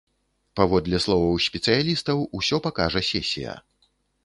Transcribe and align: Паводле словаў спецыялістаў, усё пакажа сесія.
Паводле 0.59 1.01
словаў 1.05 1.37
спецыялістаў, 1.49 2.25
усё 2.41 2.61
пакажа 2.69 3.05
сесія. 3.13 3.53